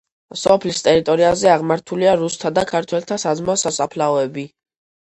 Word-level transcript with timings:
სოფლის 0.43 0.79
ტერიტორიაზე 0.87 1.51
აღმართულია 1.57 2.17
რუსთა 2.25 2.53
და 2.57 2.67
ქართველთა 2.75 3.23
საძმო 3.27 3.59
სასაფლაოები. 3.67 4.51